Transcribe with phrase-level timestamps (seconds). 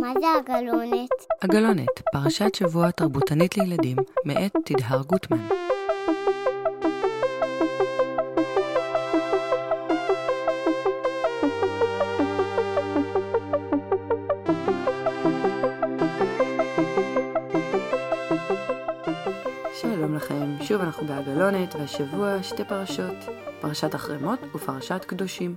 [0.00, 1.10] מה זה הגלונת?
[1.42, 5.48] הגלונת, פרשת שבוע תרבותנית לילדים, מאת תדהר גוטמן.
[19.80, 23.16] שלום לכם, שוב אנחנו בהגלונת, והשבוע שתי פרשות,
[23.60, 25.54] פרשת החרמות ופרשת קדושים.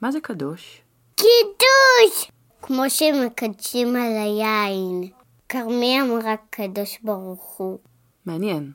[0.00, 0.82] מה זה קדוש?
[1.16, 2.41] קידוש!
[2.62, 5.10] כמו שמקדשים על היין.
[5.48, 7.78] כרמי אמרה קדוש ברוך הוא.
[8.26, 8.72] מעניין.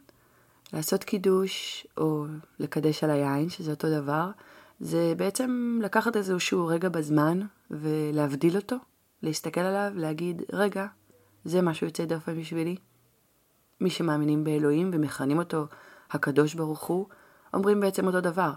[0.73, 2.25] לעשות קידוש או
[2.59, 4.29] לקדש על היין, שזה אותו דבר,
[4.79, 7.39] זה בעצם לקחת איזשהו רגע בזמן
[7.71, 8.75] ולהבדיל אותו,
[9.23, 10.85] להסתכל עליו, להגיד, רגע,
[11.45, 12.75] זה משהו יוצא דופן בשבילי.
[13.81, 15.65] מי שמאמינים באלוהים ומכנים אותו
[16.11, 17.05] הקדוש ברוך הוא,
[17.53, 18.51] אומרים בעצם אותו דבר.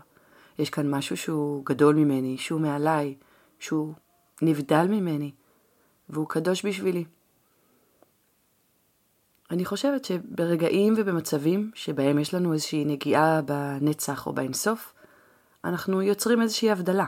[0.59, 3.15] יש כאן משהו שהוא גדול ממני, שהוא מעליי,
[3.59, 3.95] שהוא
[4.43, 5.33] נבדל ממני,
[6.09, 7.05] והוא קדוש בשבילי.
[9.51, 14.95] אני חושבת שברגעים ובמצבים שבהם יש לנו איזושהי נגיעה בנצח או באינסוף,
[15.65, 17.07] אנחנו יוצרים איזושהי הבדלה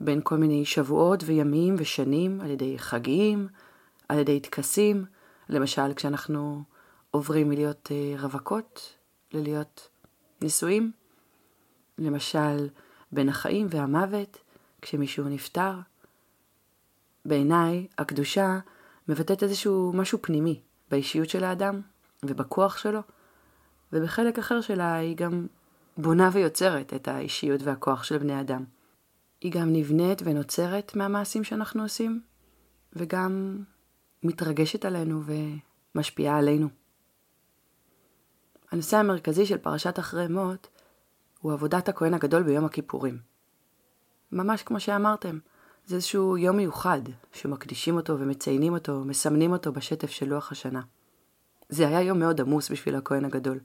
[0.00, 3.48] בין כל מיני שבועות וימים ושנים על ידי חגים,
[4.08, 5.04] על ידי טקסים,
[5.48, 6.62] למשל כשאנחנו
[7.10, 8.94] עוברים מלהיות אה, רווקות
[9.32, 9.88] ללהיות
[10.42, 10.92] נשואים,
[11.98, 12.68] למשל
[13.12, 14.38] בין החיים והמוות,
[14.82, 15.72] כשמישהו נפטר.
[17.24, 18.58] בעיניי, הקדושה
[19.08, 21.80] מבטאת איזשהו משהו פנימי באישיות של האדם
[22.22, 23.00] ובכוח שלו,
[23.92, 25.46] ובחלק אחר שלה היא גם
[25.96, 28.64] בונה ויוצרת את האישיות והכוח של בני אדם.
[29.40, 32.22] היא גם נבנית ונוצרת מהמעשים שאנחנו עושים,
[32.92, 33.58] וגם
[34.22, 35.22] מתרגשת עלינו
[35.94, 36.68] ומשפיעה עלינו.
[38.70, 40.68] הנושא המרכזי של פרשת אחרי מות
[41.40, 43.18] הוא עבודת הכהן הגדול ביום הכיפורים.
[44.32, 45.38] ממש כמו שאמרתם,
[45.90, 47.00] זה איזשהו יום מיוחד
[47.32, 50.80] שמקדישים אותו ומציינים אותו, מסמנים אותו בשטף של לוח השנה.
[51.68, 53.60] זה היה יום מאוד עמוס בשביל הכהן הגדול.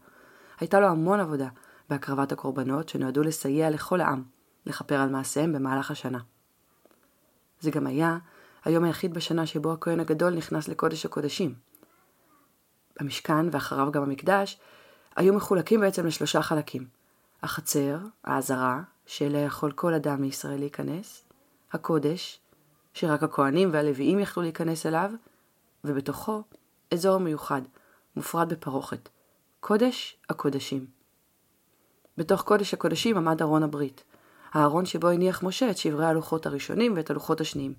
[0.59, 1.47] הייתה לו המון עבודה
[1.89, 4.23] בהקרבת הקורבנות שנועדו לסייע לכל העם
[4.65, 6.19] לכפר על מעשיהם במהלך השנה.
[7.59, 8.17] זה גם היה
[8.63, 11.55] היום היחיד בשנה שבו הכהן הגדול נכנס לקודש הקודשים.
[12.99, 14.59] המשכן ואחריו גם המקדש
[15.15, 16.87] היו מחולקים בעצם לשלושה חלקים.
[17.43, 21.24] החצר, העזרה, שאליה יכול כל אדם מישראל להיכנס,
[21.75, 22.39] הקודש,
[22.93, 25.11] שרק הכהנים והלוויים יכלו להיכנס אליו,
[25.83, 26.43] ובתוכו
[26.93, 27.61] אזור מיוחד,
[28.15, 29.09] מופרד בפרוכת,
[29.59, 30.85] קודש הקודשים.
[32.17, 34.03] בתוך קודש הקודשים עמד ארון הברית,
[34.51, 37.73] הארון שבו הניח משה את שברי הלוחות הראשונים ואת הלוחות השניים.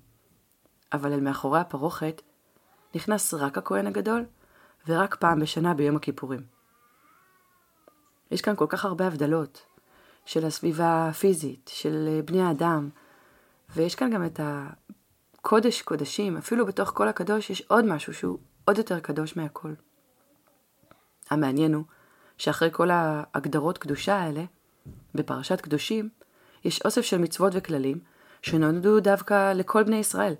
[0.93, 2.21] אבל אל מאחורי הפרוכת
[2.95, 4.25] נכנס רק הכהן הגדול,
[4.87, 6.41] ורק פעם בשנה ביום הכיפורים.
[8.31, 9.65] יש כאן כל כך הרבה הבדלות
[10.25, 12.89] של הסביבה הפיזית, של אה, בני האדם,
[13.75, 18.77] ויש כאן גם את הקודש קודשים, אפילו בתוך כל הקדוש יש עוד משהו שהוא עוד
[18.77, 19.73] יותר קדוש מהכל.
[21.29, 21.83] המעניין הוא
[22.37, 24.43] שאחרי כל ההגדרות קדושה האלה,
[25.15, 26.09] בפרשת קדושים,
[26.65, 27.99] יש אוסף של מצוות וכללים
[28.41, 30.33] שנולדו דווקא לכל בני ישראל.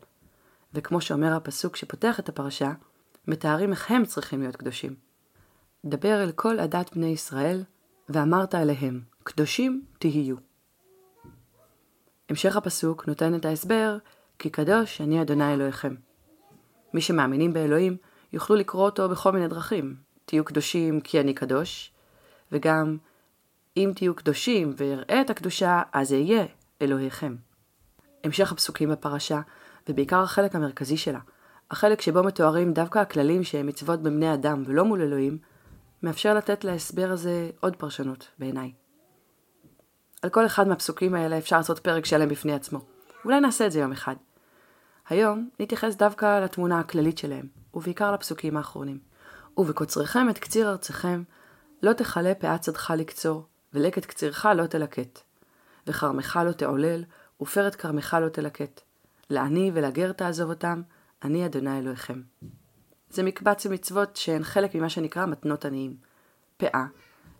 [0.73, 2.71] וכמו שאומר הפסוק שפותח את הפרשה,
[3.27, 4.95] מתארים איך הם צריכים להיות קדושים.
[5.85, 7.63] דבר אל כל עדת בני ישראל,
[8.09, 10.46] ואמרת אליהם, קדושים תהיו.
[12.29, 13.97] המשך הפסוק נותן את ההסבר,
[14.39, 15.95] כי קדוש אני אדוני אלוהיכם.
[16.93, 17.97] מי שמאמינים באלוהים
[18.33, 19.95] יוכלו לקרוא אותו בכל מיני דרכים.
[20.25, 21.91] תהיו קדושים כי אני קדוש,
[22.51, 22.97] וגם
[23.77, 26.45] אם תהיו קדושים ואראה את הקדושה, אז אהיה
[26.81, 27.35] אלוהיכם.
[28.23, 29.41] המשך הפסוקים בפרשה,
[29.89, 31.19] ובעיקר החלק המרכזי שלה,
[31.71, 35.37] החלק שבו מתוארים דווקא הכללים שהם מצוות בבני אדם ולא מול אלוהים,
[36.03, 38.71] מאפשר לתת להסבר הזה עוד פרשנות, בעיניי.
[40.21, 42.79] על כל אחד מהפסוקים האלה אפשר לעשות פרק שלם בפני עצמו.
[43.25, 44.15] אולי נעשה את זה יום אחד.
[45.09, 48.99] היום נתייחס דווקא לתמונה הכללית שלהם, ובעיקר לפסוקים האחרונים.
[49.57, 51.23] ובקוצריכם את קציר ארציכם,
[51.83, 55.19] לא תכלה פאת צדך לקצור, ולקט קצירך לא תלקט.
[55.87, 57.03] וכרמך לא תעולל,
[57.41, 58.81] ופרת כרמך לא תלקט.
[59.29, 60.81] לעני ולגר תעזוב אותם,
[61.23, 62.21] אני אדוני אלוהיכם.
[63.09, 65.95] זה מקבץ מצוות שהן חלק ממה שנקרא מתנות עניים.
[66.57, 66.85] פאה,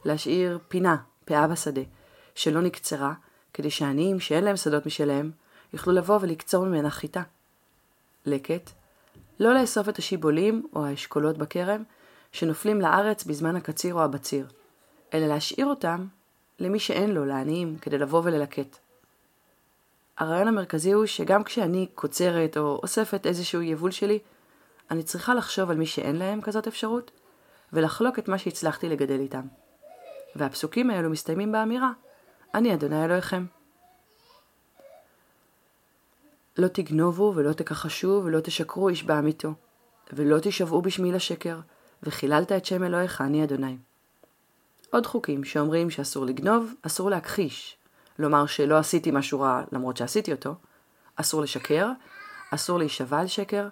[0.06, 1.82] להשאיר פינה, פאה בשדה,
[2.38, 3.14] שלא נקצרה,
[3.54, 5.32] כדי שעניים שאין להם שדות משלהם,
[5.74, 7.22] יוכלו לבוא ולקצור ממנה חיטה.
[8.26, 8.72] לקט,
[9.40, 11.84] לא לאסוף את השיבולים או האשכולות בכרם,
[12.32, 14.48] שנופלים לארץ בזמן הקציר או הבציר,
[15.14, 16.06] אלא להשאיר אותם
[16.60, 18.78] למי שאין לו, לעניים, כדי לבוא וללקט.
[20.18, 24.20] הרעיון המרכזי הוא שגם כשאני קוצרת או אוספת איזשהו יבול שלי,
[24.92, 27.12] אני צריכה לחשוב על מי שאין להם כזאת אפשרות,
[27.74, 29.46] ולחלוק את מה שהצלחתי לגדל איתם.
[30.36, 31.92] והפסוקים האלו מסתיימים באמירה,
[32.54, 33.46] אני אדוני אלוהיכם.
[36.58, 39.54] לא תגנובו ולא תכחשו ולא תשקרו איש בעמיתו,
[40.14, 41.60] ולא תשבעו בשמי לשקר,
[42.04, 43.78] וחיללת את שם אלוהיך, אני אדוני.
[44.90, 47.78] עוד חוקים שאומרים שאסור לגנוב, אסור להכחיש.
[48.20, 50.56] לומר שלא עשיתי משהו רע למרות שעשיתי אותו,
[51.16, 51.92] אסור לשקר,
[52.52, 53.68] אסור להישבע על שקר,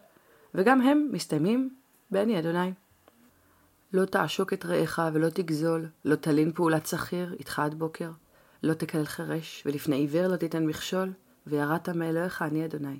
[0.55, 1.75] וגם הם מסתיימים
[2.11, 2.73] ב"אני אדוני".
[3.93, 8.09] לא תעשוק את רעך ולא תגזול, לא תלין פעולת שכיר איתך עד בוקר,
[8.65, 11.13] לא תקלל חרש, ולפני עיוור לא תיתן מכשול,
[11.47, 12.99] ויראת מאלוהיך אני אדוני.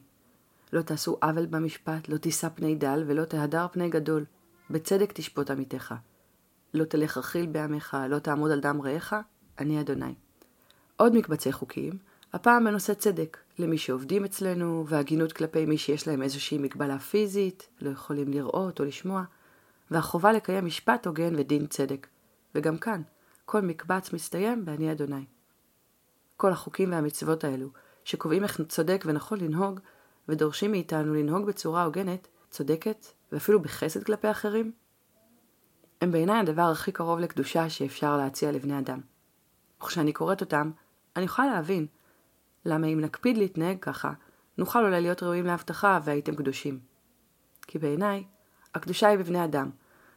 [0.74, 4.26] לא תעשו עוול במשפט, לא תישא פני דל, ולא תהדר פני גדול,
[4.70, 5.96] בצדק תשפוט עמיתך.
[6.74, 9.14] לא תלך רכיל בעמך, לא תעמוד על דם רעך,
[9.60, 10.14] אני אדוני.
[10.98, 11.98] עוד מקבצי חוקים,
[12.34, 17.90] הפעם בנושא צדק, למי שעובדים אצלנו, והגינות כלפי מי שיש להם איזושהי מגבלה פיזית, לא
[17.90, 19.24] יכולים לראות או לשמוע,
[19.92, 22.08] והחובה לקיים משפט הוגן ודין צדק.
[22.56, 23.02] וגם כאן,
[23.46, 25.26] כל מקבץ מסתיים ב"אני אדוני".
[26.38, 27.70] כל החוקים והמצוות האלו,
[28.04, 29.80] שקובעים איך צודק ונכון לנהוג,
[30.30, 34.72] ודורשים מאיתנו לנהוג בצורה הוגנת, צודקת, ואפילו בחסד כלפי אחרים,
[36.02, 39.00] הם בעיניי הדבר הכי קרוב לקדושה שאפשר להציע לבני אדם.
[39.84, 40.72] וכשאני קוראת אותם,
[41.16, 41.88] אני יכולה להבין
[42.66, 44.14] למה אם נקפיד להתנהג ככה,
[44.58, 46.80] נוכל אולי להיות ראויים להבטחה והייתם קדושים.
[47.68, 48.24] כי בעיניי,
[48.76, 49.70] הקדושה היא בבני אדם,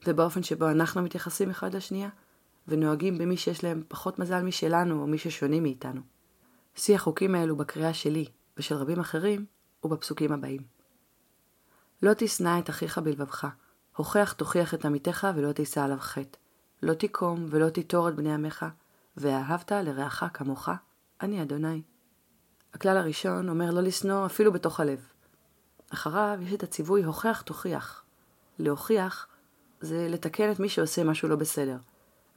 [0.06, 2.08] ובאופן שבו אנחנו מתייחסים אחד לשנייה,
[2.68, 6.00] ונוהגים במי שיש להם פחות מזל משלנו או מי ששונים מאיתנו.
[6.74, 8.26] שיא החוקים האלו בקריאה שלי
[8.56, 9.44] ושל רבים אחרים
[9.80, 10.62] הוא בפסוקים הבאים.
[12.02, 13.46] לא תשנא את אחיך בלבבך,
[13.96, 16.38] הוכח תוכיח את עמיתך ולא תישא עליו חטא.
[16.82, 18.66] לא תיקום ולא תיטור את בני עמך,
[19.16, 20.68] ואהבת לרעך כמוך,
[21.20, 21.82] אני אדוני.
[22.74, 25.08] הכלל הראשון אומר לא לשנוא אפילו בתוך הלב.
[25.92, 28.04] אחריו יש את הציווי הוכח תוכיח.
[28.58, 29.26] להוכיח
[29.80, 31.76] זה לתקן את מי שעושה משהו לא בסדר,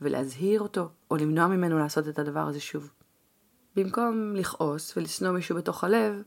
[0.02, 2.92] ולהזהיר אותו או למנוע ממנו לעשות את הדבר הזה שוב.
[3.76, 6.22] במקום לכעוס ולשנוא מישהו בתוך הלב,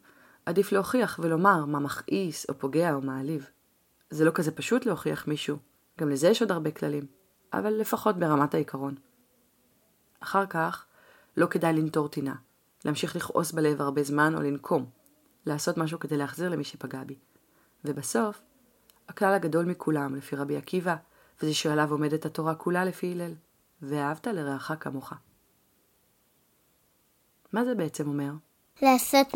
[0.47, 3.51] עדיף להוכיח ולומר מה מכעיס או פוגע או מעליב.
[4.11, 5.57] זה לא כזה פשוט להוכיח מישהו,
[6.01, 7.07] גם לזה יש עוד הרבה כללים,
[7.53, 8.95] אבל לפחות ברמת העיקרון.
[10.21, 10.87] אחר כך,
[11.37, 12.35] לא כדאי לנטור טינה,
[12.85, 14.87] להמשיך לכעוס בלב הרבה זמן או לנקום,
[15.47, 17.19] לעשות משהו כדי להחזיר למי שפגע בי.
[17.85, 18.41] ובסוף,
[19.09, 20.97] הכלל הגדול מכולם, לפי רבי עקיבא,
[21.43, 23.35] וזה שעליו עומדת התורה כולה לפי הלל,
[23.83, 25.13] ואהבת לרעך כמוך.
[27.53, 28.33] מה זה בעצם אומר?
[28.83, 29.27] לעשות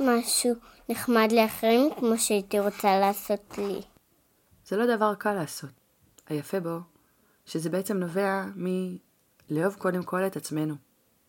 [0.00, 0.54] משהו
[0.88, 3.80] נחמד לאחרים כמו שהייתי רוצה לעשות לי.
[4.66, 5.70] זה לא דבר קל לעשות.
[6.28, 6.78] היפה בו,
[7.46, 10.74] שזה בעצם נובע מלאהוב קודם כל את עצמנו,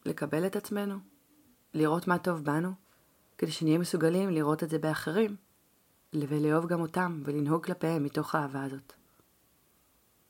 [0.05, 0.95] לקבל את עצמנו,
[1.73, 2.71] לראות מה טוב בנו,
[3.37, 5.35] כדי שנהיה מסוגלים לראות את זה באחרים,
[6.13, 8.93] ולאהוב גם אותם ולנהוג כלפיהם מתוך האהבה הזאת.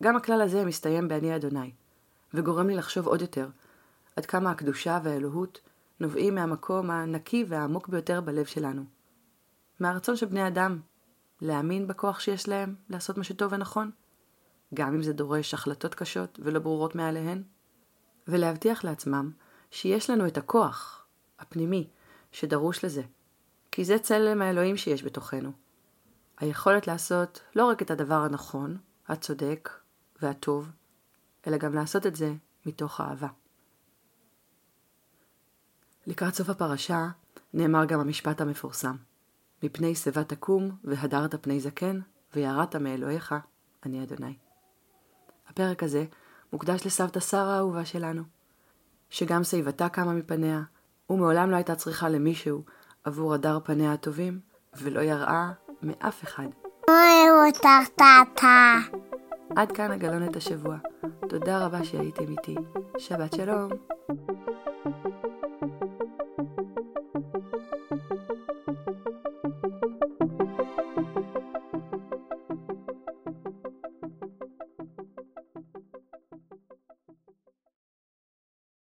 [0.03, 1.71] גם הכלל הזה מסתיים ב"אני אדוני",
[2.35, 3.47] וגורם לי לחשוב עוד יותר
[4.15, 5.61] עד כמה הקדושה והאלוהות
[5.99, 8.83] נובעים מהמקום הנקי והעמוק ביותר בלב שלנו.
[9.79, 10.79] מהרצון של בני אדם
[11.41, 13.91] להאמין בכוח שיש להם לעשות מה שטוב ונכון,
[14.73, 17.43] גם אם זה דורש החלטות קשות ולא ברורות מעליהן,
[18.27, 19.31] ולהבטיח לעצמם
[19.71, 21.05] שיש לנו את הכוח
[21.39, 21.89] הפנימי
[22.31, 23.03] שדרוש לזה,
[23.71, 25.51] כי זה צלם האלוהים שיש בתוכנו.
[26.38, 28.77] היכולת לעשות לא רק את הדבר הנכון,
[29.07, 29.69] הצודק
[30.21, 30.69] והטוב,
[31.47, 32.33] אלא גם לעשות את זה
[32.65, 33.27] מתוך אהבה.
[36.07, 37.07] לקראת סוף הפרשה
[37.53, 38.95] נאמר גם המשפט המפורסם:
[39.63, 42.00] מפני שיבה תקום, והדרת פני זקן,
[42.33, 43.36] ויראת מאלוהיך,
[43.86, 44.38] אני אדוני.
[45.50, 46.05] הפרק הזה
[46.53, 48.24] מוקדש לסבתא שרה האהובה שלנו,
[49.10, 50.62] שגם שיבתה קמה מפניה,
[51.10, 52.63] ומעולם לא הייתה צריכה למישהו
[53.03, 54.39] עבור הדר פניה הטובים,
[54.77, 56.48] ולא יראה מאף אחד.
[56.89, 58.77] אוהב אותך, טאטה.
[59.55, 60.77] עד כאן הגלונת השבוע.
[61.29, 62.55] תודה רבה שהייתם איתי.
[62.97, 63.69] שבת שלום.